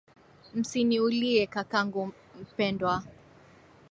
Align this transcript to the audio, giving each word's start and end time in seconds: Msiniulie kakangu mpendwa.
Msiniulie 0.55 1.43
kakangu 1.53 2.03
mpendwa. 2.41 2.95